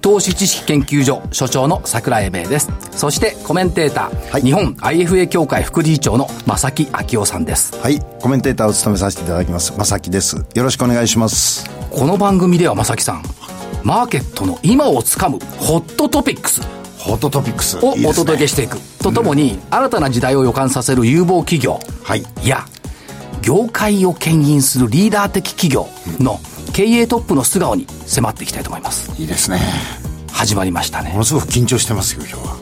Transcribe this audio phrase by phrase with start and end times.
[0.00, 10.44] 投資知識研究所所長の桜井英明ですそしてコメンテーター、はい日本 IFA 協会副理事長の正木昭夫さんですはい、コメンテーターを務めさせていただきます、正木です。
[10.54, 11.68] よろしくお願いします。
[11.90, 13.22] この番組では正木さん
[13.82, 16.60] マーケットの今をつかむホットトピックス
[16.98, 17.78] ホットトピックス。
[17.78, 22.24] をお届けしていくとともに、新たな時代を予感させる有望企業はい。
[22.44, 22.66] や
[23.42, 25.88] 業界を牽引するリーダー的企業
[26.18, 26.38] の
[26.72, 29.60] 経営トップの素顔に迫っていきたいと思いますいいですね。
[30.32, 32.56] 始まりましたもねのすごく緊張してますよ、今日は。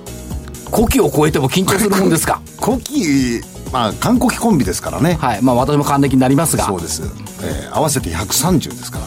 [0.75, 2.41] 古希を超えても緊張するもんですか？
[2.61, 3.41] 古希、
[3.73, 5.17] まあ、韓国コンビですからね。
[5.21, 7.03] はいまあ私も還暦になりますがそうです。
[7.43, 9.05] えー合わせて130ですから。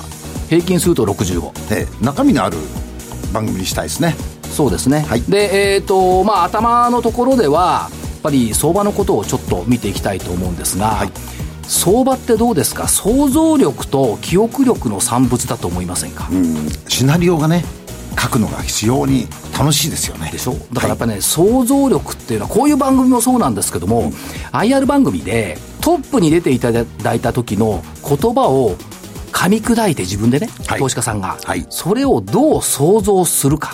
[0.50, 2.58] 平均すると65えー中身のある
[3.34, 4.16] 番組にしたいですね。
[4.56, 11.12] そうですね、はいでえっ、とまあ頭のところではやっぱり相場のことをちょっと見ていきたいと思うんですが、はい
[11.72, 12.90] 相場ってどうですか？
[12.90, 16.70] 想像力と記憶力の産物だと思いませんか、うん。
[16.90, 17.64] シナリオがね、
[18.22, 19.26] 書くのが非常に
[19.58, 20.30] 楽しいですよね。
[20.32, 20.54] でしょ？
[20.74, 24.12] だからやっぱね、想像力っていうのはこういう番組もそうなんですけども、
[24.52, 28.76] IR 番組でトップに出ていただいた時の言葉を
[29.32, 30.80] 噛み砕いて自分でね、はい。
[30.80, 31.66] 投資家さんが、はい。
[31.70, 33.74] それをどう想像するか、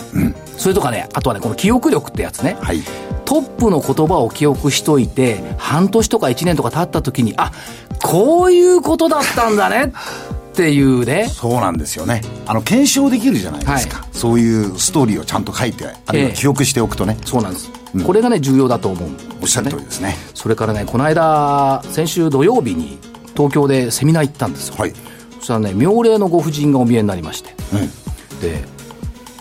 [0.56, 2.80] それとかねあとはねこの記憶力ってやつね、はい。
[3.28, 7.52] トップの言葉を記憶しといて半年とか1年とか経った時にあ
[8.02, 9.92] こういうことだったんだね
[10.52, 12.22] っていうねそうなんですよね。
[12.46, 13.98] あの、検証できるじゃないですか。
[13.98, 17.70] はそういうストーリーをちゃんと書いて、あるいはええ記憶しておくとね、そうなんです、
[18.04, 20.16] これがね重要だと思うねおっしゃる通りですね。
[20.34, 22.98] それからね、この間、先週土曜日に
[23.36, 24.76] 東京でセミナー行ったんですよ。
[24.78, 24.92] はい。
[25.38, 27.54] そしたらね、妙齢のご婦人がお見えになりまして。
[28.40, 28.64] で、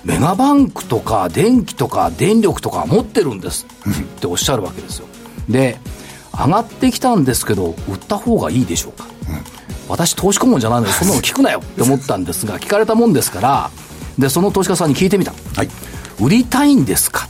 [0.04, 5.08] メガバンクとか電気とか電力とか持ってるんですっておっしゃるわけですよ。
[5.50, 5.80] で、
[6.34, 9.06] 上がってきたんですけど、売った方がいいでしょうか。
[9.90, 13.72] 私投資顧問じゃないのにそんなの聞くなよって思ったんですが、 聞かれたもんですから、
[14.20, 15.34] で、その投資家さんに聞いてみた。
[15.56, 15.70] はい。
[16.20, 17.28] 売りたいんですか？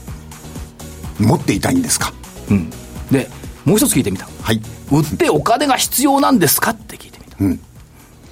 [1.19, 2.13] 持っていたいんですか？
[2.49, 2.69] うん。
[3.11, 3.29] で、
[3.65, 4.27] もう一つ聞いてみた。
[4.41, 4.61] はい。
[4.91, 7.35] 売ってお金が必要なんですかって聞いてみた。
[7.39, 7.59] うん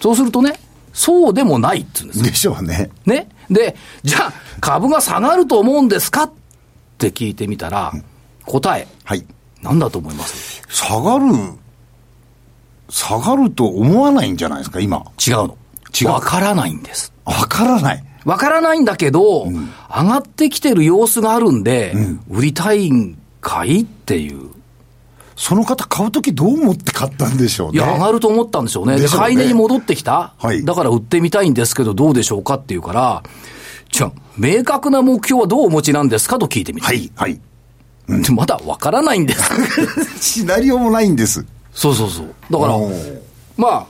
[0.01, 0.59] そうするとね、
[0.93, 2.25] そうでもないって言うんですよ。
[2.25, 2.89] でしょうね。
[3.05, 3.27] ね。
[3.49, 6.23] で、じゃあ、株が下がると思うんですか？
[6.23, 6.31] っ
[6.97, 7.93] て聞いてみたら、
[8.45, 9.25] 答え、はい。
[9.61, 10.61] なんだと思います？
[10.69, 11.25] 下がる、
[12.89, 15.05] 下がると思わないんじゃないですか、今。
[15.25, 15.57] 違うの。
[15.99, 17.13] 違うわからないんです。
[17.23, 18.03] わからない。
[18.25, 19.53] わからないんだけど、上
[19.89, 21.93] がってきてる様子があるんで、
[22.29, 23.81] 売りたいんかい？
[23.81, 24.54] っていう。
[25.35, 27.79] その方買うときどう思って買ったんでしょうね。
[27.79, 28.97] いや、上がると思ったんでしょうね。
[28.99, 30.33] で、買い値に戻ってきた。
[30.37, 33.23] はいだから売ってみたいんですけど、どうでしょうかっていうから、
[33.91, 36.87] じゃあ、明確な目標はどうお持ちなんですかと聞いてみた。
[36.87, 37.39] はい、はい。
[38.07, 39.41] でまだわからないんです。
[40.21, 41.45] シナリオもないんです。
[41.73, 42.33] そうそうそう。
[42.49, 42.77] だから
[43.57, 43.85] まあ、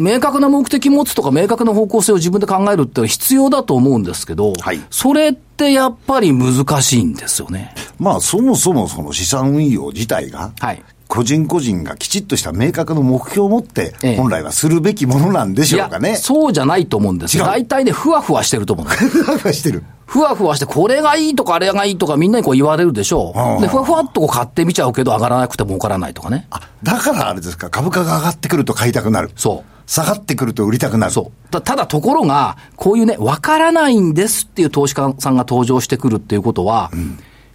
[0.00, 7.74] 明確な目的持つとか明確な方向性を自分で考えるって必要だと思うんですけど、はいそれってやっぱり難しいんですよね。
[7.98, 10.82] まあ、そもそもその資産運用自体が、はい。
[11.10, 16.14] 個人個人がきちっとした明確な目標を持ってええ、本来はするべきものなんでしょうかね。
[16.14, 17.44] そうじゃないと思うんですよ。
[17.44, 19.08] 大体ね、ふわふわしてると思うんです。
[19.08, 19.82] ふわふわしてる。
[20.06, 23.60] ふわふわして、これがいいとかあれがいいとかみんなにこう言われるでしょう。
[23.60, 26.46] で、ふわふわっとこう買ってみちゃうけど上がらなくても儲からないとかね。
[26.50, 29.30] あ、だからあれですか、株価が上がってくると買いたくなる。
[29.34, 29.90] そう。
[29.90, 31.12] 下がってくると売りたくなる。
[31.12, 31.50] そう。
[31.50, 36.92] たただところが、こういうね、わからないんですっていう投資家さんが登場してくるっていうことは、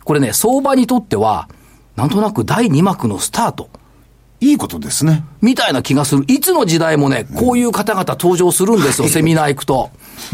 [0.03, 1.47] これね、相場にとっては、
[1.95, 3.69] なんとなく第2幕のスタート。
[4.41, 5.23] いいことですね。
[5.41, 6.25] みたいな気がする。
[6.27, 9.91] いつの時代もね、こういう方々登場するんですよ、セミナー行くと。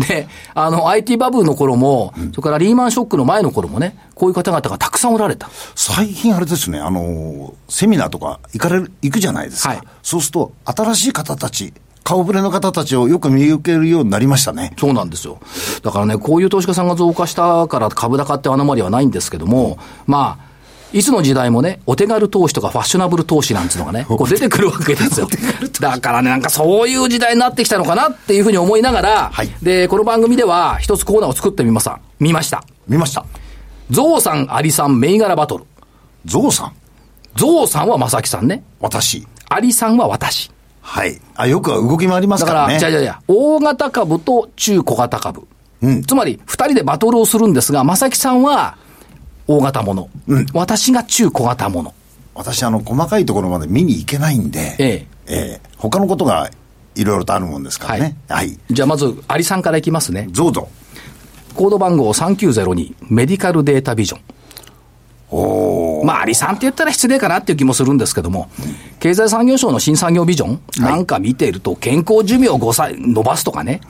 [0.07, 5.49] で、あの、IT バブルの頃も、それからリーマンショックの前の頃もね、こういう方々がたくさんおられた。
[5.75, 9.69] 最近あれですね、あの、セミナーとか行かれる、行くじゃないですか。
[9.69, 14.73] はいそうすると、新しい方たち、顔ぶれの方たちをよく見受けるようになりましたね。
[14.79, 15.39] そうなんですよ。
[15.83, 19.77] だからね、こういう投資家さんが増加したから株高ってアノマリはないんですけども、
[20.07, 20.50] まあ、
[20.93, 25.27] いつの時代もね、お手軽投資とかファッショナブル投資なんていうのがね、 こう出てくるわけですよ。
[25.79, 31.99] だからね、なんかそういう時代になってきたのかなっていうふうに思いながら、はいで、この番組では一つコーナーを作ってみました。
[32.19, 32.63] 見ました。
[32.87, 33.25] 見ました。
[33.89, 35.63] ゾウさん、アリさん、銘柄バトル。
[36.25, 36.73] ゾウさん、
[37.35, 38.63] ゾウさんは正木さんね。
[38.79, 39.25] 私。
[39.49, 40.51] アリさんは私。
[40.81, 41.21] はい。
[41.35, 42.79] あ、よくは動き回りますだから、からね。
[42.79, 45.47] じゃあじゃあじゃあ大型株と中小型株。
[45.81, 48.75] うんつまり、二人でバトルをするんですが、正木さんは
[49.47, 50.09] 大型もの。
[50.53, 51.93] 私が中小型もの。
[52.33, 56.49] 私、あの、細かいところまで見に行けないんで、ええええ他のことが
[56.95, 58.17] いろいろとあるもんですからね。
[58.27, 58.57] はい。
[58.69, 60.27] じゃあまず、アリさんからいきますね。
[60.31, 60.69] どうぞ。
[61.55, 64.21] コード番号3902、メディカルデータビジョン。
[65.33, 68.49] おーまあ、アリさんって言ったら失礼かなっていう気もするんですけども、
[68.99, 73.81] 経済産業省の新産業ビジョンなんか見ていると、健康寿命を5歳伸ばすとかね、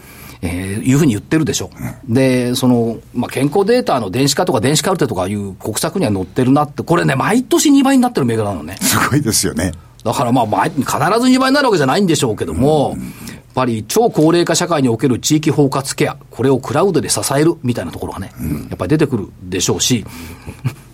[0.42, 1.70] えーいうふうに言ってるでしょ。
[2.08, 8.78] で、その、まあ、健康データの電子化とか電子カルテとかいう国策には載ってるなって、これね、毎年2倍になってる銘柄なのね。
[8.82, 9.72] すごいですよね。
[10.04, 12.98] だからまあ、毎必ず2倍になるわけじゃないんでしょうけども、
[13.28, 18.32] やっぱり超高齢化社会における地域包括ケア、これをクラウドで支えるみたいなところがね、
[18.70, 20.06] やっぱり出てくるでしょうし、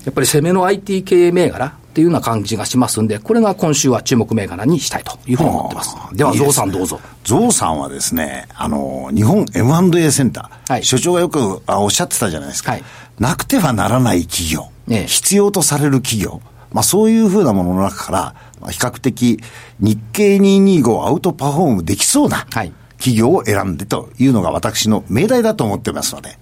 [0.03, 5.95] やっぱり攻めの IT 系銘柄っていうような感じがしますんで、これが今週は注目銘柄にしたいというふうに思ってます。
[6.13, 6.99] では、ゾウさんどうぞ。
[7.23, 10.83] ゾウさんはですね、あの、日本 M&A センター、はい。
[10.83, 12.73] 所長がよくあおっしゃってたじゃないですか。
[12.73, 12.83] はい。
[13.17, 15.07] なくてはならない企業、ええ。
[15.07, 16.39] 必要とされる企業、
[16.71, 19.39] まあそういうふうなものの中から、まあ、比較的
[19.79, 22.71] 日経225をアウトパフォームできそうなはい。
[22.99, 26.37] 企業を選んでというのが私の命題だと思ってますので、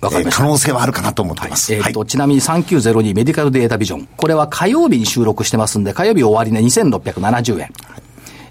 [0.00, 1.74] わかりま可能性はあるかなと思ってます。
[1.74, 4.08] えーと、ちなみに3902メディカルデータビジョン。
[4.16, 7.72] これは火曜日に収録してますんで、火曜日終わりね、2670円。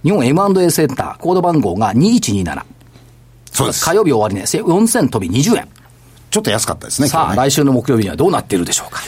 [0.04, 2.62] 日本 M&A センター、コード番号が2127。
[3.52, 3.94] そうです火。
[3.96, 5.68] 曜日終わりね、4000飛び20円。
[6.30, 9.02] ちょっと安かったですね、さあ、ね来週の木曜日にはどうなっているでしょうか。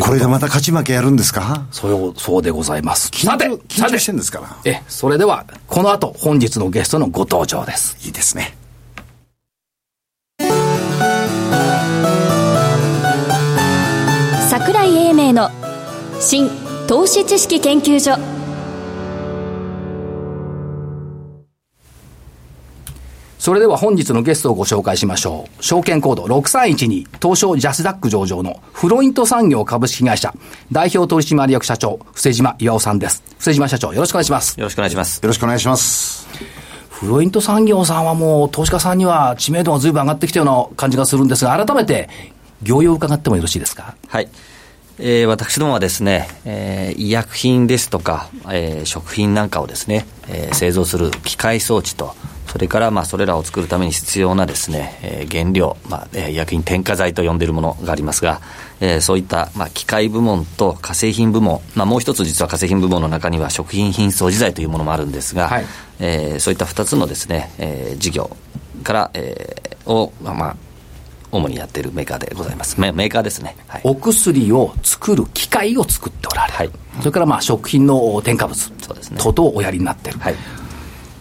[0.00, 1.66] これでまた勝ち負けやるんですか？
[1.72, 3.10] そう、そうでございます。
[3.12, 4.56] さて緊張してんですから。
[4.64, 7.96] え、それでは、この後、本日のゲストのご登場です。
[8.06, 8.56] いいですね。
[15.30, 15.50] 桜井英明の
[16.20, 16.50] 新
[16.88, 18.18] 投資知識研究所
[23.38, 25.62] それでは本日のゲストをご紹介しましょう。
[25.64, 30.34] 証券コード6312、東証ジャスダック上場のフロイント産業株式会社、
[30.70, 33.22] 代表取締役社長、布施島岩尾さんです。
[33.38, 34.60] 布施島社長、よろしくお願いします。
[34.60, 35.20] よろしくお願いします。
[35.22, 36.28] よろしくお願いします。
[36.90, 42.10] フロイント産業さんはもう、投資家さんには知名度が随分上がってきたような感じがするんですが、改めて、
[42.62, 43.94] 業用を伺ってもよろしいですか？
[44.06, 44.28] はい。
[45.02, 52.14] えー私どもはですね、えー医薬品ですとか、えー食品なんかをですね、えー製造する機械装置と、
[52.48, 58.40] それからまあそれらを作るために必要なですね、えー原料、まあえー医薬品添加剤と呼んでいるものがありますが、
[58.80, 65.64] えーそういったまあ機械部門と化成品部門、まあもう一つ実は化成品部門の中には食品品装自剤というものもあるんですが、はい。
[66.00, 68.36] えーそういった二つのですね、えー事業
[68.84, 70.56] から、えーを、まあまあ、
[71.32, 72.80] 主にやっているメーカーでございます。
[72.80, 73.56] メメーカーですね。
[73.68, 73.80] はい。
[73.84, 76.54] お薬を作る機械を作っておられる。
[76.54, 80.18] はいそれからまあ食品の添加物そうですね等々をおやりになってる。
[80.18, 80.34] はい。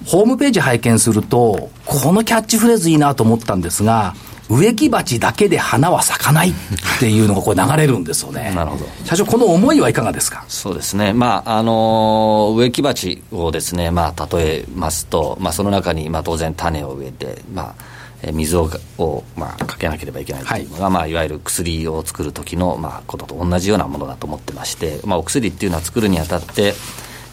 [0.06, 4.15] ホームページ拝見すると、このキャッチフレーズいいなと思ったんですが、
[4.50, 6.53] 植木鉢だけで花は咲かないっ
[7.00, 8.51] ていうのがこれ流れるんですよね。
[8.55, 10.44] なるほど社長、この思いはいかがですか？
[10.47, 17.88] そうですね、まああの植木鉢をですね、まあ、例えますと、まあ、その中に、まあ、当然種を植えて、まあえー
[18.33, 20.92] 水をを、まあ、かけなければいけないというのが、い。
[20.92, 26.74] まあ、いわゆる薬を作る時の、まあ、ことと同じようなものだと思ってまして、まあ、お薬っていうのは作るにあたって、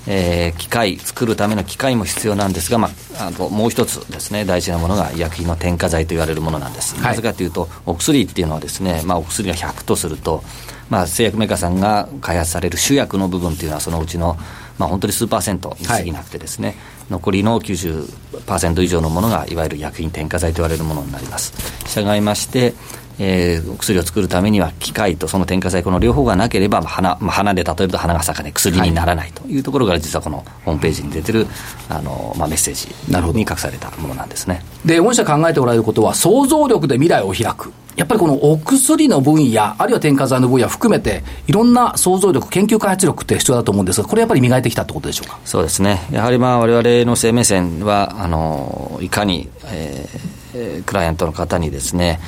[0.08, 6.94] えー機械、作るための機械も必要なんですが、まあ、あともう一つですね、大事なものが医薬品の添加剤と言われるものなんです。
[6.96, 7.04] はい。
[7.10, 10.44] なぜかというと、お薬っていうのはですね、まあ、お薬が100とすると、
[10.88, 14.36] まあ、製薬メーカーさんが開発される主薬の部分っていうのは、そのうちの、
[14.78, 16.76] まあ、本当に数パーセントに過ぎなくてですね、
[17.10, 21.52] 残りの90%以上のものが、いわゆる薬品添加剤と言われるものになります。
[21.86, 22.74] 従いまして、
[23.18, 31.46] えーお薬を作るためには機械とその添加剤この両方がなければ、まあ花まあ、花で例えると花が咲かない薬にならないというところが実はこのホームページに出てる
[31.88, 32.88] あの、まあ、メッセージ
[33.32, 34.62] に隠されたものなんですね。
[34.84, 37.72] で、御社考えておられることは、想像力で未来を開く。
[37.96, 45.38] やっぱりこのお薬の分野、あるいは添加剤の分野含めて、いろんな想像力、研究開発力って必要だと思うんですが、これやっぱり磨いてきたってことでしょうか？
[45.44, 50.18] そうですね、やはりまあ我々の生命線は、あのいかに、えー
[50.54, 52.20] えークライアントの方にですね、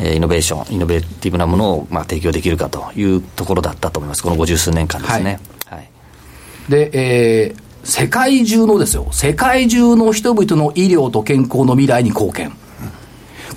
[0.00, 5.38] えーイノベーション、イノベーティブなものを、まあ、提供できるかというところだったと思います、この五十数年間ですね。
[5.66, 5.88] はい
[6.68, 12.52] で、えー世界中のですよ、世界中の人々の医療と健康の未来に貢献。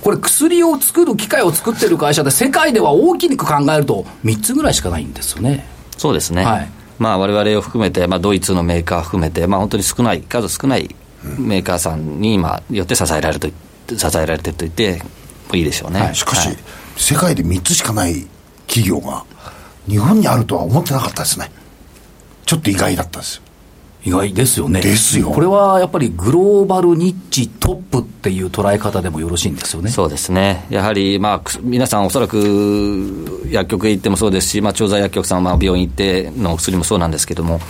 [0.02, 5.66] これ薬を作る機械を作ってる会社で世界では大きく考えると3つぐらいしかないんですよね。
[5.96, 10.94] そうですね、はいまあ、我々を含めて、まあ、ドイツのメーカー含めて、まあ、本当に少ない、数少ない
[11.38, 13.48] メーカーさんに、まあ、よって支えられると
[13.96, 15.10] 支えられてると言っても
[15.52, 16.00] いいでしょうね。
[16.00, 16.56] はいしかし、はい
[16.96, 18.26] 世界で3つしかない
[18.66, 19.24] 企業が、
[19.88, 21.50] 日本にあるとは思ってなかったですね。
[22.46, 23.42] ちょっと意外だったですよ。
[24.04, 24.82] 意外ですよね。
[24.82, 29.90] ですよこれはやっぱりグローバルニッチトップっていう捉え方でもよろしいんですよね。
[29.90, 30.66] そうですね。
[30.68, 37.60] やはり、まあ、く皆さんおそらく薬局へ行ってもそうですし、まあ、調剤薬局さん、まあ、病院行ってのお薬もそうなんですけども、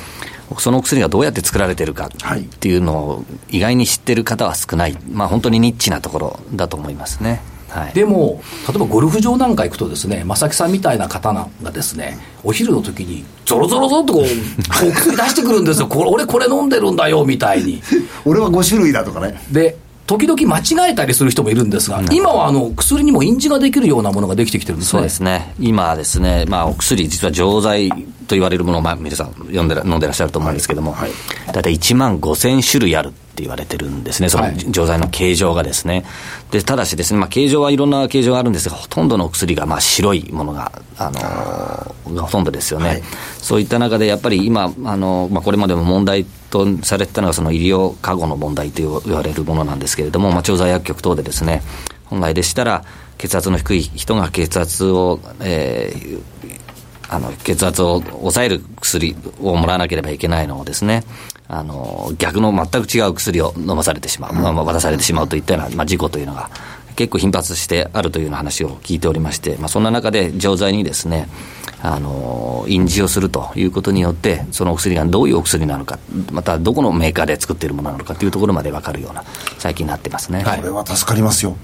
[0.58, 4.98] そのお薬がどうやって作られてるかっていうのを意外に知ってる方は少ない。
[5.12, 7.42] まあ、本当にニッチなところだと思いますね。
[7.74, 15.88] はい、でも、例えばゴルフ場なんか行くとですね、正木さんみたいな方がですね、お昼の時に、ぞろぞろぞろっとこう、お薬出してくるんですよ。
[15.88, 17.82] これ俺これ飲んでるんだよ、みたいに。
[18.24, 19.42] 俺は5種類だとかね。
[19.50, 24.90] で、時々間違えたりする人もいるんですが、今はあの薬にも印字ができるようなものができてきてるんですね。
[24.90, 25.54] そうですね。
[25.58, 31.14] 今ですね、まあお薬、実は錠剤と言われるものを、まあ皆さん読んで飲んでらっしゃると思うんですけども、はいは
[31.50, 36.04] い、大体1万5000種類あるって言われてるんですね、その錠剤の形状がですね。
[36.50, 42.88] で、ただしですね、まあ形状はいろんな形状があるんですが、ほとんどのお薬がまあ白いものが、あのー、がほとんどですよね。
[42.88, 43.02] はい、
[43.38, 51.62] そういった中で、やっぱり今、あのー、まあこれまでも問題とされてたのが、その医療過護の問題と言われるものなんですけれども、まあ調剤薬局等でですね、
[52.04, 52.84] 本来でしたら、
[53.18, 56.20] 血圧の低い人が血圧を、えー、
[57.08, 61.02] あの血圧を抑える薬をもらわなければいけないのをですね、
[61.48, 66.50] あの逆の全く違う薬を飲まされてしまう、まあ、渡されてしまうといったような、まあ、事故というのが
[66.96, 71.28] 結構頻発してあるというような話を聞いておりまして、まあ、そんな中で錠剤にですね、
[71.86, 75.98] あの印字をするということによって、そのお薬がどういうお薬なのか、
[76.32, 79.22] またどこのメーカーで作っているものなのかというところまで分かるような、
[79.58, 81.54] 最近になってますね、はい、これは助かりますよ。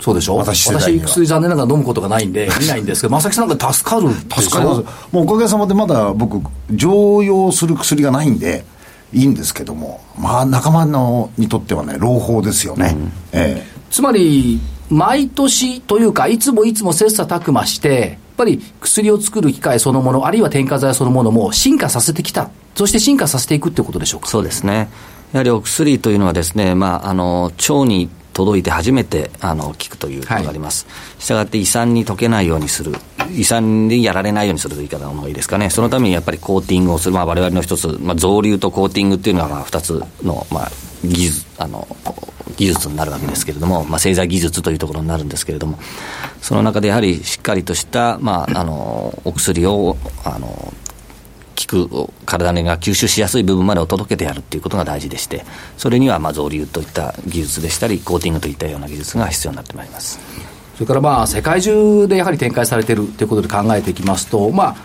[0.00, 0.36] そうでしょ？
[0.36, 4.82] 私私薬残念ながら飲むことがないんで 見ないんですけど正木さんなんか助かる助かります。
[5.10, 8.66] もうおかげさまでまだ僕常用する薬がないんで
[9.14, 10.00] いいんですけども。
[10.18, 22.50] まあ仲間のにとってはね朗報ですよね、うん、えー、つまり毎年というかいつもいつも切磋琢磨してぱり薬を作る機械そのものあるいは添加剤そのものも進化させてきた。
[22.74, 24.28] そして進化させていくってことでしょうか？
[24.28, 24.88] そうですね。
[25.32, 30.86] やはりお薬というのはですね、まあ、あの腸に届いて初めてあの効くということがあります。
[31.18, 32.94] したがって胃酸に溶けないようにする、
[33.34, 35.70] 胃酸にやられないようにするという言い方の方がいいですかね。
[35.70, 40.70] そのためにやっぱりコーティングをする、まあ我々の一つ、まあ増流とコーティングっていうのはまあ二つの、まあ
[41.04, 41.86] 技術、あの、
[42.56, 45.78] 技術になるわけですけれども、まあ製剤技術というところになるんですけれども、
[46.40, 50.72] その中でやはりしっかりとした、まああの、お薬を、あの
[51.56, 55.44] 効、く体が吸収しやすい部分までを届けてやるっていうことが大事でして、
[55.76, 60.18] それにはまあ増流といった技術でしたり、コーティングといったような技術が必要になってまいります。
[60.74, 64.76] それからまあ世界中でやはり展開されているということで考えていきますと、まあ、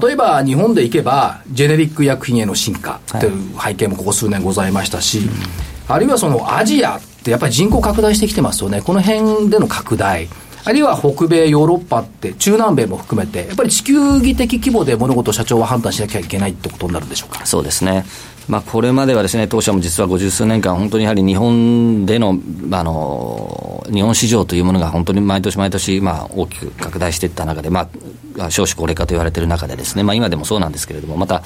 [0.00, 5.28] 例えば日本でいけば、ジェネリック薬品への進化という背景もここ数年ございましたし、はい、
[5.88, 10.28] あるいはそのアジアってやっぱり人口拡大してきてますよね、この辺での拡大。
[10.64, 17.44] あるいは北米、ヨーロッパって、中南米も含めて、やっぱり地球儀的規模で物事を社長は判断しなきゃいけないってことになるんでしょうか？
[17.46, 18.04] そうですね。
[18.48, 22.38] まあ、これまではですね、当社も実は五十数年間、本当にやはり日本での、
[22.72, 27.88] あの、日本市場というものが本当に毎年毎年、まあ、大きく拡大していった中で、ま
[28.38, 31.42] あ、少子高齢化と言われている中でですね、まあ、今でもそうなんですけれども、また、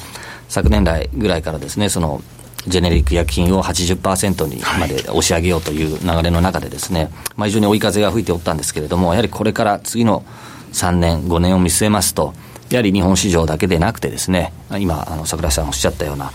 [0.49, 2.23] 昨年来ぐらいからですね、その、
[2.67, 10.25] ジェネリック薬品を80%にまで押し上げようという流れの中でですね、まあ、非常に追い風が吹いておったんですけれども、やはりこれから次の
[10.73, 12.35] 3年、5年を見据えますと、
[12.71, 16.33] やはり日本市場だけでなくてですね、今、あの桜井さんおっしゃったような、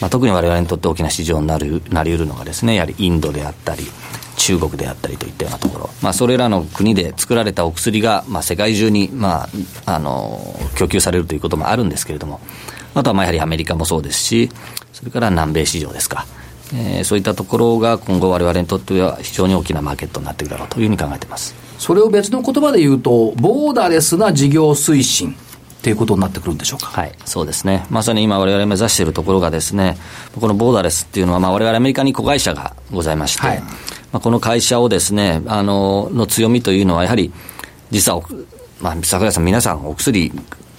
[0.00, 3.90] まあ、特にわれわれにとって大きな市場になるなりうるのがですね、やはりインドであったり、
[4.36, 9.48] 中国であったりといったようなところ、まあ、それらの国で作られたお薬が、まあ、世界中に、ま
[9.84, 12.40] あ、あの供給されるということもあるんですけれども、
[12.94, 14.50] あとはまあやはりアメリカもそうですし、
[15.00, 16.26] それから南米市場ですか。
[16.72, 25.34] えー、そういったところが今後、われわれにとっては非常に大きなマーケットになっていくだろうというふうに考えていますそれを別の言葉で言うと、ボーダレスな事業推進
[25.80, 26.88] っていうことになってくるんでしょうか。
[26.88, 27.86] はい、そうですね。
[27.88, 29.96] まさに今我々目指しているところがですね、
[30.38, 33.68] このボーダレスっていうのは、まあ我々アメリカに子会社がございまして、はい、ま
[34.12, 37.32] あこの会社をですね、あの、の強みというのはやはり、
[37.90, 38.20] 実は、
[38.82, 40.30] まあ、桜井さん皆さんお薬、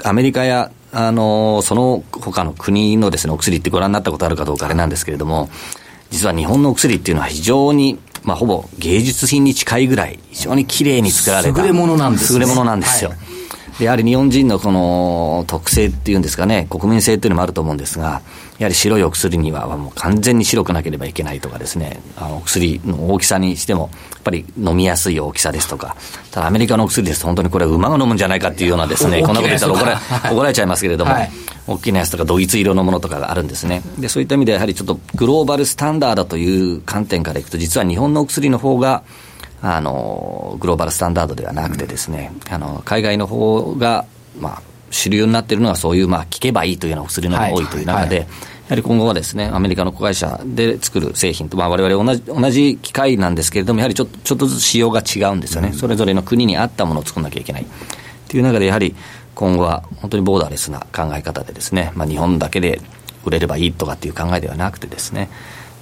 [0.04, 5.50] アメリカやあの、その他の国のですね、お薬ってご覧になったことあるかどうかあれなんですけれども、
[6.10, 11.62] 実は日本のお薬っていうのは非常に、まあ、ほぼ芸術品に近いぐらい、非常に綺麗に作られた。
[11.62, 13.12] 優れものなんです、ね、優れものなんですよ。
[13.12, 13.20] はい、
[13.80, 18.22] やはり日本人のこの特性っていうんですかね、国民性っていうのもあると思うんですが、
[18.60, 25.96] やはり白いお薬にはもう完全に白くなければいけないとかですね、あの薬の大きさにしても、やっぱり飲みやすい大きさですとか、
[26.30, 30.02] ただアメリカのお薬ですと、本当にこれ、馬が飲むんじゃないかっていうようなですね、こんなこと言ったら怒ら
[30.32, 31.32] 怒られちゃいますけれども、はい、
[31.66, 33.82] 大きなやつとか、ドイツ色のものとかがあるんですね。
[33.98, 39.02] で、そういった意味で、やはりちょっとグローバルスタンダードという観点からいくと、実は日本のお薬の方が、
[39.62, 44.06] あの、グローバルスタンダードではなくてですね、あの、海外の方が、
[44.40, 48.26] まあ、主流になっているのは、そういう、まあ、聞けばいいというようなお薬のが多いという中で、はい。
[48.26, 57.66] はいはり今後はですね、アメリカの子会社で作る製品と、まあ、我々同じ同じ機械なんですけれども、やはりちょちょっとずつ仕様が違うんですよね、うん、それぞれの国に合ったものを作らなきゃいけない。
[58.30, 58.96] という中で、やはり
[59.36, 62.80] 今後は本当にボーダーレスな考え方でですね、まあ、日本だけで
[63.26, 65.30] 売れればいいとかっていう考えではなくてですね、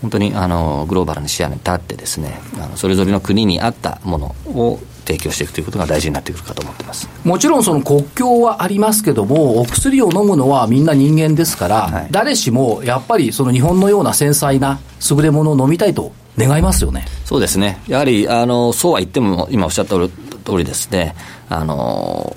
[0.01, 7.10] 本当にあのグローバルな視野に立ってですね、あのそれぞれの国に合ったものを提供していくということが大事になってくるかと思ってます。
[7.24, 14.79] もちろんその国境はありますけども、お薬を飲むのはみんな人間ですから、はい、誰しもやっぱりその日本のような繊細な
[15.10, 17.06] 優れものを飲みたいと願いますよね。
[17.25, 20.10] そうですね、やはりあのそうは言っても、今おっしゃった通
[20.58, 21.15] りですね、
[21.50, 22.36] あの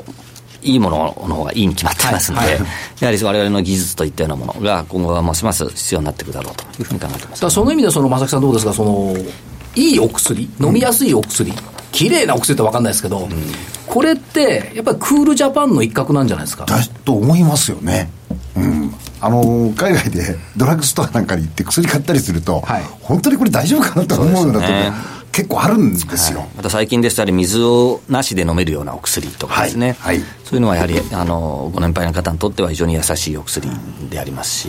[0.63, 2.67] いいものの方がいいに決まってますので、はいはい、
[3.01, 7.51] やはりわれわれの技術といったようなものが今後はますます必要になってくるだろうというふうに考えてます。
[7.51, 8.73] その意味でその正木さんどうですか？
[8.73, 9.17] その
[9.75, 11.53] いいお薬、飲みやすいお薬、
[11.93, 13.31] 綺麗なお薬って分かんないですけど、うん、
[13.87, 16.67] これって、やっぱりクールジャパンの一角なんじゃないですか？
[16.67, 18.11] だと思いますよね。
[18.55, 24.93] うん、あの海外でドラッグストアなんかに行って薬買ったりすると、はい、本当にこれ大丈夫かなと思うんだと、ね、
[25.33, 33.69] 結構あるんですよ、はい、また最近ですと、水をなしで飲めるようなお薬とかですね、はい、そういうのはやはりあのご年配の方にとっては非常に優しいお薬
[34.11, 34.69] であります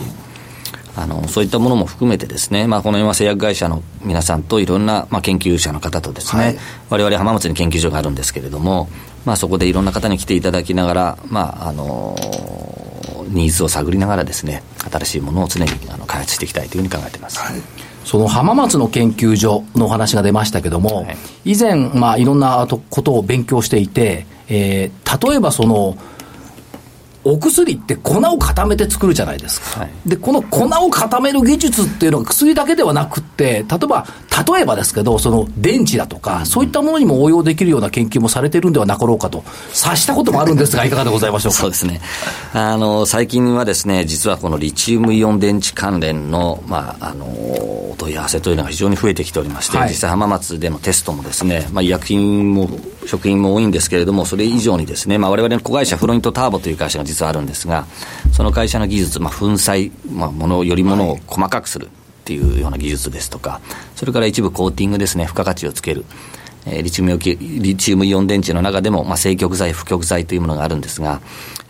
[0.96, 6.56] あのそういったものも含めてですね、まあ、この辺は製薬会社の皆さんといろんな、まあ、研究者の方とですね、
[6.88, 8.88] われわれ浜松に研究所があるんですけれども、
[9.24, 12.16] まあ、そこでいろんな方に来ていただきながら、まああの
[13.26, 17.40] ニーズを探りながらですね、新しいものを常にあの開発していきたいというふうに考えています。
[17.40, 21.12] はいその浜松の研究所のお話が出ましたけども、は
[21.44, 25.96] い、以前、まあ、いろんなことを勉強していて、えー、例えばその、
[27.26, 34.06] お薬って粉を固めて作るじゃないですか、はい、でこの粉を固める技術っていうのが薬だけではなくて、例えば、
[34.52, 41.58] 例えばですけど、その電池だとか、そういったものにも応用できるような研究もされてるんではなかろうかと、察したこともあるんですが、いかがでございましょうか？
[41.58, 42.00] そうですね。
[42.52, 52.68] あの最近はですね、実はこのリチウムイオン電池関連の、まあ、あのお問い合わせというのが非常に増えてきておりまして、はい、実際、浜松でのテストもですね、まあ、医薬品も
[53.06, 57.86] 食品も多いんですけれども、それ以上にですね、まあ、我々の子会社、フロイントターボという会社が実はあるんですが、
[58.32, 61.88] その会社の技術、まあ、粉砕、まあ、ものよりものを細かくする
[62.24, 63.60] っていうような技術ですとか、
[63.96, 66.06] それから一部コーティングですね、付加価値をつける。
[66.66, 71.20] え、リチウムリチウムイオン電池の中でも、まあ、正極材、負極材というものがあるんですが、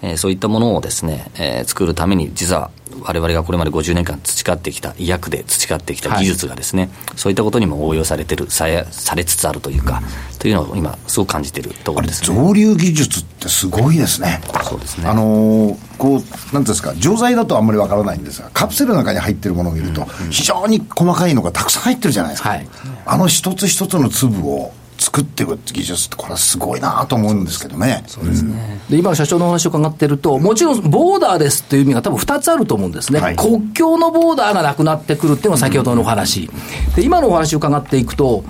[0.02, 2.70] えー、そういったものをですね、えー、作るために、実は
[3.02, 10.02] われわれがこれまで50年間培ってきた、医薬で培ってきた技術がですね、はい、そういったことにも応用されてる、さされつつあるというか、
[10.32, 14.40] うん、というのを今、すごく感じているところです、ね、造流技術ってすごいですね。
[14.64, 15.08] そうですね。
[15.08, 22.50] あのー、こう、なんですか、錠剤だとあんまりわからないんですが、カプセルの中に入ってるものを見ると、非常に細かいのがたくさん入ってるじゃないですか。
[22.50, 22.68] はい、
[23.06, 24.72] あの一つ一つの粒を、
[25.14, 28.02] 作っていく技術って、これはすごいなと思うんですけどね。
[28.08, 28.80] そうですね。
[28.90, 33.20] で、今、社長のお話を伺ってると、もちろん、ボーダーレスっていう意味が多分2つあると思うんですね。
[33.20, 36.50] はい、国境のボーダーがなくなってくるっていうのが先ほどのお話。
[36.96, 38.42] で、今のお話を伺っていくと、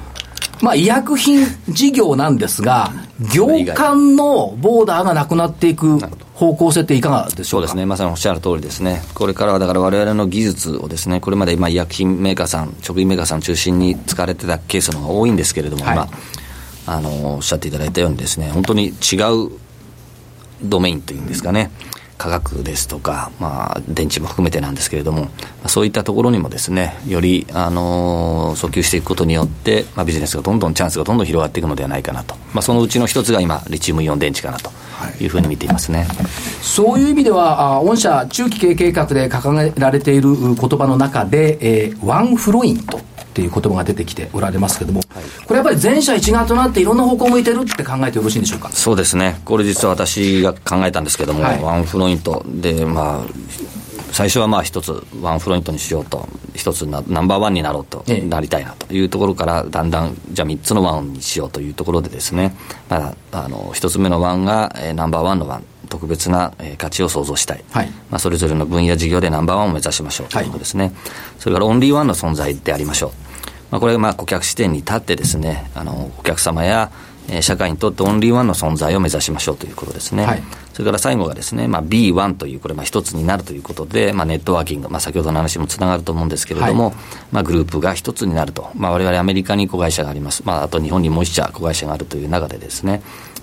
[0.63, 2.93] まあ、医薬品事業なんですが、
[3.35, 5.99] 業間のボーダーがなくなっていく
[6.33, 7.61] 方向性っていかがでしょうか？
[7.61, 16.09] そうですね、まさにおっしゃる通りですね、これからはだからわれわれの技術をですね、これまで今医薬品メーカーさん、食品メーカーさん中心に使われてたケースの方が多いんですけれども、はい、今、
[16.87, 19.17] あのおっしゃっていただいたようにですね、本当に違
[19.47, 19.51] う
[20.63, 21.71] ドメインというんですかね、
[22.19, 25.29] 科学ですとか、まあ、電池も含めてなんですけれども、
[25.67, 34.71] そういったところにもですね、より、あの訴求していくことによって、まあ、ビジネスがどんどんチャンスがどんどん広がっていくのではないかなと、まあ、そのうちの一つが今、リチウムイオン電池かなと
[35.21, 35.27] い。
[35.27, 36.09] うふうに見ていますね、はい、
[36.63, 43.01] そういう意味では、御社、中期経営計画で掲げられている言葉の中で、えー、ワンフロイント。
[43.35, 48.71] っていう言葉が出てきておられますけれども、はい、これやっぱり全社一丸となっていろんな方向を向いてるって考えてよろしいんでしょうか？
[48.71, 53.27] そうですね、これ実は私が考えたんですけども、はい、ワンフロイントで、まあ、
[54.13, 62.55] 最初はまあ一つワンフロイントにしようと、一つナンバーワンになろうと、ええ、なりたいなというところから、だんだん、じゃあ3つのワンにしようというところでですね、
[62.89, 65.65] まあ、あの1つ目のワンが、えー、ナンバーワンのワン。
[65.87, 70.93] 特別な、えー、価値を創造したい、はい、まあ、それぞれの分野事業でナンバーワンを目指しましょうということですね、はい、
[71.39, 73.13] それからオンリーワンの存在でありましょう、
[73.75, 76.93] まあ、これがまあ顧客視点に立ってですね、あのお客様や、
[77.29, 80.25] えー、社会にとってオンリーワンの存在を目指しましょうということですね。
[80.25, 86.95] はい、それから最後がですね、まあ、B1 という、これ、まあ、一つになるということで、まあ、ネットワーキング、まあ、先ほどの話もつながると思うんですけれども、はい、
[87.33, 88.71] まあ、グループが一つになると。
[88.77, 90.45] まあ、我々アメリカに子会社があります。
[90.47, 93.03] まあ、あと日本にもう一社子会社があるという中でですね、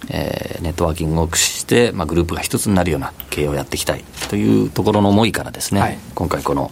[0.09, 6.71] えー、ネットワーキングを駆使して、まあ、グループが一つになるような経営をやっていきたいというところの思いからですね、はい、今回この、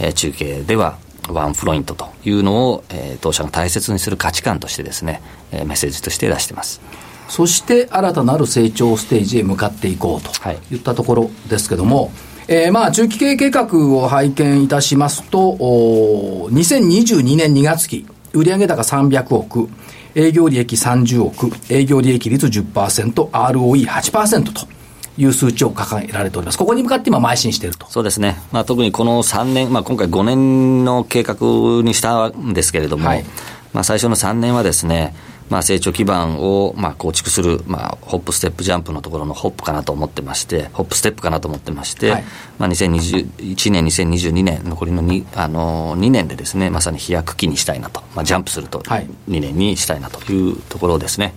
[0.00, 0.98] えー、中継では、
[1.32, 6.80] ワンフロイントというのを、えー、当社が大切にする価値観としてですね、えー、メッセージとして出してます。
[7.28, 10.30] そして新たなる成長ステージへ向かっていこうと
[10.72, 12.10] いったところですけども、はい
[12.48, 19.68] えー、まあ、中期経営計画を拝見いたしますと、お2022年2月期、売上高300億、
[20.14, 24.75] 営業利益30億、営業利益率10%、ROE8% と。
[25.18, 26.58] いう数値を掲げられております。
[26.58, 27.86] ここに向かって今、邁進していると。
[27.88, 28.40] そうですね。
[28.52, 31.36] まあ、特にこの3年、まあ、今回5年の計画
[31.82, 33.24] にしたんですけれども、はい、
[33.72, 35.14] まあ、最初の3年はですね、
[35.48, 42.24] まあ、成長基盤をまあ構築する、まあ、ホップ、ステップ、ジャンプのところのホップかなと思ってまして、ホップ、ステップかなと思ってまして、はい、
[42.58, 51.26] まあ、2021年、2022年、残りの 2, あの2年でですね、まさに飛躍期にしたいなと、まあ、ジャンプすると2年にしたいなというところですね。
[51.26, 51.34] はい、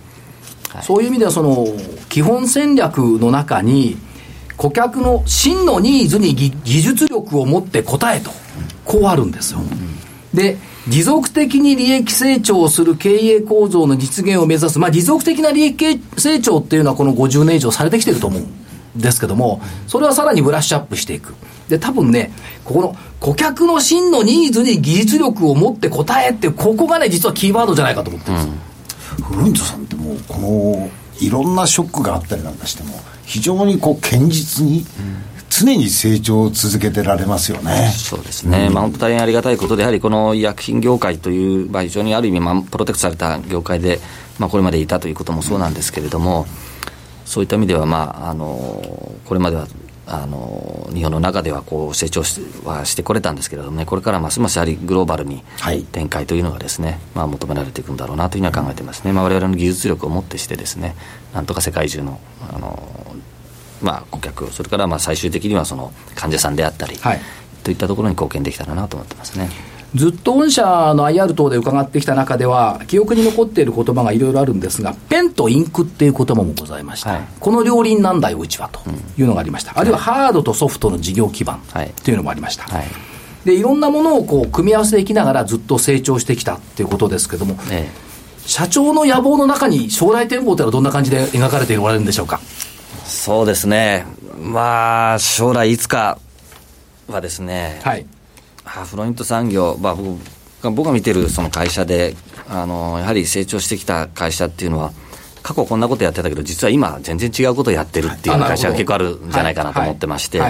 [0.82, 1.66] そういう意味では、その
[2.08, 3.96] 基本戦略の中に、
[4.56, 6.52] 顧客の真のニーズに技
[6.82, 8.30] 術力を持って応えと、
[8.84, 9.60] こうあるんですよ。
[10.34, 21.34] で持続的に利益成長する経営構造の実現を目指す、まあ、持続的な利益成長っていうのはこの50年以上されてきてると思うんですけども、それはさらにブラッシュアップしていく。
[21.68, 22.32] で、多分ね、
[22.64, 29.22] ここの顧客の真のニーズに技術力を持って応えって、ここがね、実はキーワードじゃないかと思ってるんです。
[29.22, 29.84] フロントさん
[30.28, 34.84] この、いろんなショックがあったりなんかしても、非常にこう、堅実に、
[35.50, 37.92] 常に成長を続けてられますよね。
[37.96, 38.66] そうですね。
[38.68, 44.00] うん、まあ、本当大変ありがたいことで、やはりこの医薬品業界という、まあ、非常にある意味、まあ、プロテクトされた業界で、
[44.38, 46.46] まあ、これまでいたということもそうなんですけれども、
[47.24, 49.66] そういった意味では、まあ、あの、これまでは、
[50.12, 55.44] あの日本の中ではこう成長しはしてこれたんですけれどもね、これからますますやはりグローバルに
[55.92, 60.96] 展開というのがですね、はい、まあ、求められていくんだろうなというふうには考えてますね、まあ、我々の技術力をもってしてですね、
[61.32, 62.20] なんとか世界中の
[62.52, 63.16] あの
[63.80, 67.20] まあ、顧客、それからまあ最終的にはその患者さんであったり、はい、
[67.62, 69.48] といったところに貢献できたらなと思ってますね。
[69.94, 70.62] ずっと御社
[70.94, 78.80] の IR 等で伺ってきた中では、記憶に残っている言葉がいろいろあるんですが、ペンとインクっていう言葉もございました、はい、この両輪なんだよ、うちはと
[79.18, 81.60] いうのがありました、うん、あるいはハードとソフトの事業基盤
[82.04, 82.14] とい。
[82.14, 82.64] うのもありました。
[82.64, 82.86] はい、
[83.44, 92.40] でいろんなものをこう組み合わせていきながらずっと成長してきたっていうことですけども、ええ、社長の野望の中に将来展望というのはどんな感じで描かれておられるんでしょうか？
[93.04, 94.06] そうですね、
[94.40, 96.18] まあ、将来いつか
[97.08, 98.06] はですね、はい、
[98.84, 100.18] フロイント産業、まあ、僕
[100.62, 102.14] 僕が見てるその会社で
[102.50, 104.92] あの、やはり成長してきた会社っていうのは、
[105.42, 110.40] 過去こんなことやってたけど、実は今、全然違うことをやってるっていう会社が結構あるんじゃないかなと思ってまして、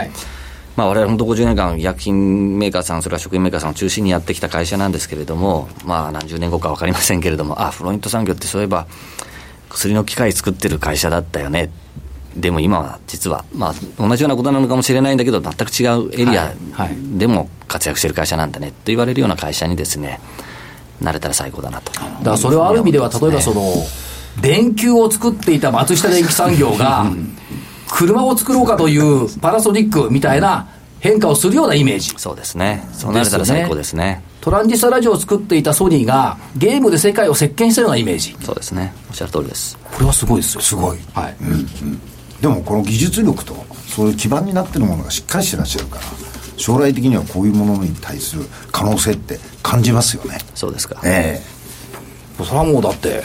[0.76, 8.86] まあ、我々本当50年間、医薬品メーカーさん、それから食品メーカーさんを中心にやってきた会社なんですけれども、まあ、何十年後か分かりませんけれども、あフロイント産業ってそういえば、
[9.68, 11.70] 薬の機械作ってる会社だったよね。
[12.34, 16.52] でも今は実は、まあ、同じようなことなのかもしれないんだけど、全く違うエリア
[17.18, 20.20] でも活躍してる会社なんだねと言われるような会社にですね、
[21.00, 21.92] なれたら最高だなと。
[21.92, 23.72] だからそれはある意味では、例えばその、
[24.42, 27.06] 電球を作っていた松下電器産業が、
[27.88, 30.66] 車を作ろうかというパナソニックみたいな
[30.98, 32.12] 変化をするようなイメージ。
[32.16, 32.86] そうですね。
[32.92, 34.22] そうなれたら最高ですね。
[34.40, 38.36] トランジスタラジオを作っていたソニーが、ゲームで世界を席巻したようなイメージ。
[38.44, 38.92] そうですね。
[39.10, 39.78] おっしゃる通りです。
[39.92, 40.60] これはすごいですよ。
[40.60, 40.98] すごい。
[41.12, 41.36] はい。
[41.40, 42.00] うん、うん
[42.40, 43.54] でもこの技術力と
[43.86, 46.02] そういう基盤になってるものがしっかりしてらっしゃるから
[46.60, 50.38] 将来的にはこういうものに対する可能性って感じますよね。
[50.54, 51.00] そうですか。
[51.04, 51.40] え
[52.38, 52.42] え。
[52.42, 53.22] ー、それはもうだって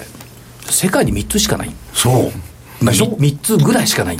[0.69, 1.71] 世界に3つしかない。
[1.93, 2.31] そ
[2.81, 2.85] う。
[2.85, 4.17] でしょ3つぐらいしかない。
[4.17, 4.19] ん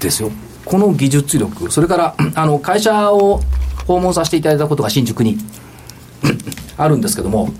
[0.00, 0.30] ですよ。
[0.64, 1.70] この技術力。
[1.70, 3.40] それからあの会社を
[3.86, 5.38] 訪問させていただいたことが新宿に
[6.76, 7.50] あるんですけども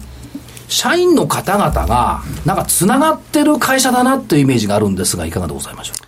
[0.68, 6.07] 社員の方々がなんかつながってる会社だなっていうイメージがあるんですがいかがでございましょう？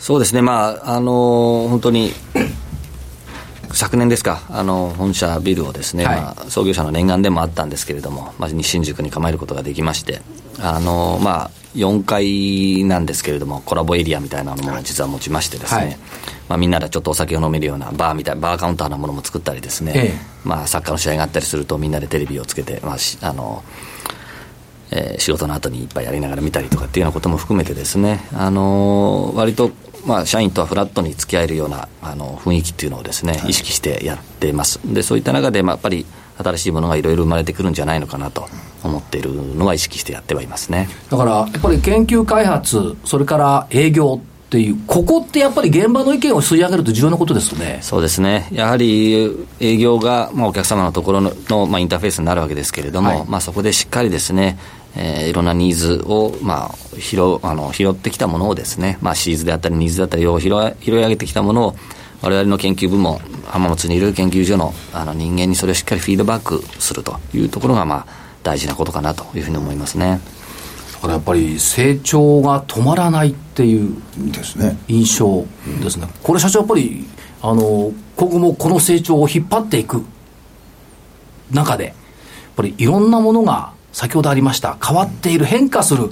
[0.00, 2.12] そうですね、まあ、あの本当に
[3.74, 10.20] 昨年ですか、あの本社ビルをですね、はい、まあ、創業者の念願でもあったんですけれども、まあ、新宿に構えることができまして、
[10.60, 15.96] あのまあ、4階なんですけれども、コラボエリアみたいなのも実は持ちましてですね、はい、
[16.48, 23.64] まあ、みんなでちょっとお酒を飲めるようなバーみたいバーカウンターなものも作ったりですね、ええ、まあ、サッカーの試合があったりすると、みんなでテレビをつけて、まあ、あの
[24.94, 29.70] えー、仕事の後にいっぱいやりながら見たりとかっていうようなことも含めてですね、あのー、割と
[30.04, 34.80] まあ、社員とはフラットに付き合えるようなあの雰囲気っていうのをですね、意識してやっています。
[34.84, 36.06] で、そういった中で、まあ、やっぱり
[36.38, 38.48] 新しいものがいろいろ生まれてくるんじゃないのかなと
[38.82, 40.88] 思っているのは意識してやってはいますね。
[41.10, 47.78] だから、やっぱり研究開発、それから営業っていう、ここってやっぱり現場の意見を吸い上げると重要なことですよね。
[47.80, 48.48] そうですね。
[48.52, 54.58] やはり営業が、まあ、お客様のところのの、まあ、インターフェースになるわけですけれども、はい、まあ、そこでしっかりですね、
[54.94, 60.50] えー、いろんなニーズを、まあ、拾あの拾ってきたものをですね、まあ、シーズであったりニーズだったりを拾
[60.80, 61.76] 拾い上げてきたものを
[62.20, 68.06] 我々の研究部門浜松にいる研究所のあの人間にそれをしっかりフィードバックするというところが、まあ、
[68.42, 70.20] 大事なことかなというふうに思いますね。
[70.94, 73.96] だからやっぱり成長が止まらないっていう
[74.86, 75.44] 印象
[75.82, 76.08] ですね。
[76.22, 77.04] これ社長やっぱり
[77.40, 80.04] あの今後もこの成長を引っ張っていく
[81.50, 81.94] 中で、やっ
[82.54, 86.10] ぱりいろんなものが先ほどありました、変わっている、変化する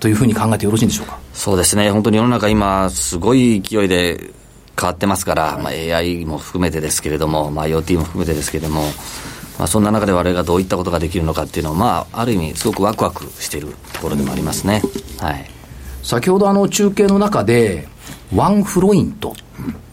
[0.00, 1.18] というふうに考えてよろしいんでしょうか？
[1.32, 4.30] そうですね、本当に世の中今、すごい勢いで
[4.80, 8.82] 変わってますから、まあ、AI も含めてですけれども、まあ、IoT も含めてですけれども、
[9.58, 14.82] まあ、そんな中で我々がどういったことができるのかっていうのは、まあ、ある意味、すごくワクワクしているところでもありますね。
[15.20, 15.50] はい、
[16.04, 17.88] 先ほどあの中継の中で、
[18.32, 19.34] ワンフロイントっ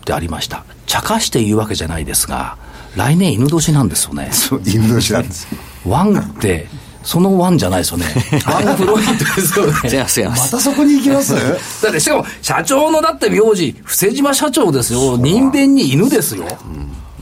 [0.06, 0.64] てありました。
[0.86, 2.58] 茶化して言うわけじゃないですが、
[2.96, 4.30] 来年犬年なんですよね。
[4.32, 5.48] そう、犬年なんです。
[5.84, 6.68] ワンって、
[7.06, 8.06] そのワンじゃないですよね。
[8.46, 9.74] ワンフロイントですよね。
[9.92, 10.54] 違います、違います。
[10.54, 11.36] またそこに行きます？
[11.84, 15.18] だってしかも、社長のだって名字、布施島社長ですよ。
[15.18, 16.46] 人弁に犬ですよ。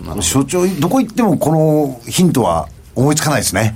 [0.05, 3.75] うん、所長、どこ行ってもこのヒントは思いつかないですね。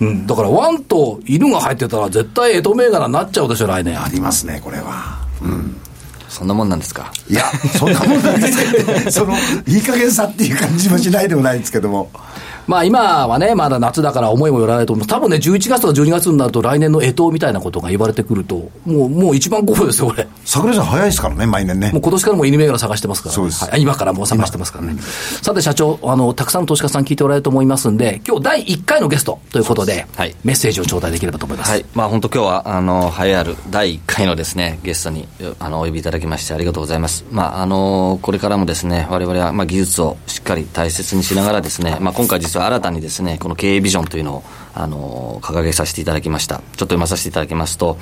[0.00, 4.02] うん、だからワンと犬が入ってたら絶対江戸銘柄になっちゃうでしょ、来年。
[4.02, 5.18] ありますね、これは。
[5.42, 5.76] うん。
[6.28, 7.12] そんなもんなんですか？
[7.28, 7.42] いや、
[7.78, 9.34] そんなもんなんですけど、 その、
[9.66, 12.10] いい加減さっていう感じもしないでもないんですけども。
[12.66, 15.14] まあ今はね、まだ夏だから思いもよらないと思います。
[15.16, 20.26] 多分ね、11月とか12月になると来年の干支みたいなことが言われてくると、もう、もう一番候補ですよ、これ。
[20.44, 21.92] 桜井さん早いですからね、毎年ね。
[21.92, 23.82] もう今年からも犬銘柄探してますから、ね、そうです、はい。
[23.82, 24.96] 今からもう探してますからね。
[25.42, 31.70] さて社長、あの、たくさんの投資家さん聞いておられると思いますんで、今日第1回のゲストということで、はい、メッセージを頂戴できればと思います。
[31.70, 31.84] はい。
[31.94, 35.28] まあ本当今日は、あの、栄えある第1回のですね、ゲストに、
[35.60, 37.24] あの、お呼びいただきましてありがとうございます。
[37.30, 46.56] まああの、これからもですね、我々は、まあ技術をしっかり大切にしながらですね、まあ今回実は新たにですね、この経営ビジョンというのを、あの、掲げさせていただきました。
[46.56, 47.98] ちょっと読まさせていただきますと、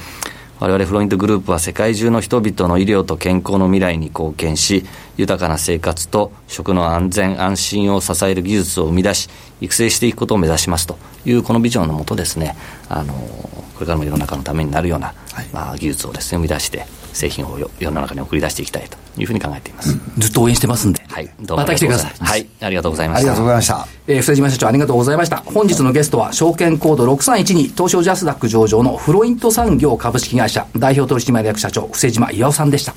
[0.61, 9.29] 我々フロイントグループは世界中の人々の医療と健康の未来に貢献し、豊かな生活と食の安全安心を支える技術を生み出し、
[9.61, 10.97] 育成していくことを目指しますと
[11.27, 12.57] いうこのビジョンのもとですね、
[12.89, 19.97] あの、これからも世の中のためになるような、はい、まあ、技術をですね、生み出して、製品を世の中に送り出していきたいというふうに考えています。
[20.19, 21.03] ずっと応援してますんで。
[21.09, 21.31] はい。
[21.41, 22.13] どうもまた来てください。
[22.19, 22.47] はい。
[22.61, 23.21] ありがとうございました。
[23.21, 23.87] ありがとうございました。
[24.07, 25.37] えー、布施島社長ありがとうございました。
[25.39, 32.95] 本日のゲストは、証券コード6312東証ジャスダック上場のフロイント産業株式会社代表取締役社長、布施島岩尾さんでした。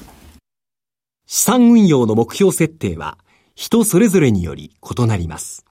[1.27, 3.17] 資産運用の目標設定は、
[3.55, 5.65] 人それぞれにより異なります。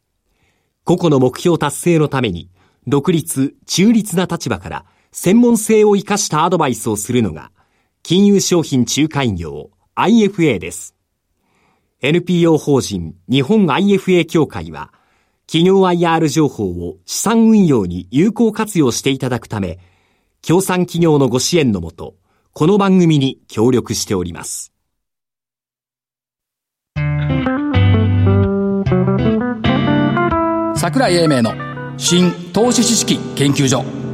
[0.85, 2.49] 個々の目標達成のために、
[2.87, 7.51] 独立、中立な立場から専門性を生かしたアドバイスをするのが、
[8.09, 10.95] 金融商品仲介業 IFA です。
[12.01, 14.93] NPO 法人日本 IFA 協会は、
[15.49, 19.81] 企業 IR 情報を資産運用に有効活用していただくため、
[20.41, 22.15] 協賛企業のご支援のもと、
[22.53, 24.73] この番組に協力しております。
[30.77, 31.55] 桜井英明の
[31.97, 34.06] 新投資知識研究所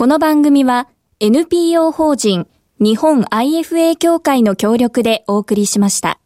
[0.00, 2.46] この番組は NPO 法人
[2.78, 6.20] 日本 IFA 協会の協力でお送りしました。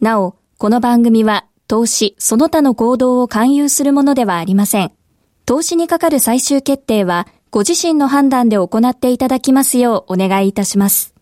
[0.00, 4.92] なお、この番組は投資その他の行動を勧誘するものではありません。
[5.46, 11.13] 投資にかかる最終決定はご自身の判断で行っていただきますようお願いいたします。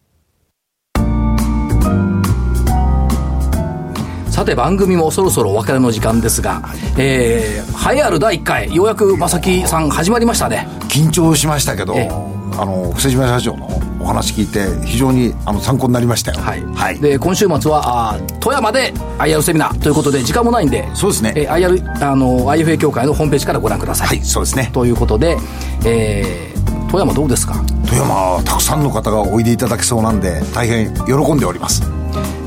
[4.32, 6.62] さて番組もそろそろお別れの時間ですが、
[6.98, 10.66] えー、栄えある第1回ようやく正木さん始まりましたね。
[10.88, 11.94] 緊張しましたけど、
[12.58, 13.68] あの布施島社長の
[14.00, 16.40] お話聞いて非常にあの参考になりましたよ。
[16.40, 24.08] はい、はい、で今週末はあ富山で IR セミナーということで時間もないんでそうですね、えー、IR あの IFA 協会のホームページからご覧ください。
[24.08, 24.70] はいそうですね。
[24.72, 25.36] ということで、
[25.84, 27.62] えー、富山どうですか？
[27.86, 31.82] 富山たくさんの方がおいでいただけそうなんで大変喜んでおります。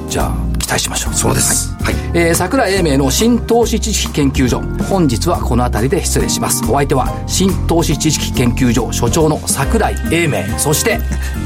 [0.10, 1.13] じゃあ期待しましょう。
[1.13, 1.74] そうです、はい、
[2.17, 4.62] えー、桜井英明の新投資知識研究所。
[4.86, 6.63] 本日はこの辺りで失礼します。
[6.63, 10.58] お相手は新投資知識研究所所長の桜井英明。
[10.58, 10.97] そして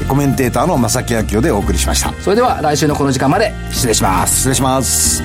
[0.08, 2.12] コメンテーターの正木明夫でお送りしました。
[2.22, 4.36] それでは来週のこの時間まで失礼します。
[4.36, 5.24] 失礼します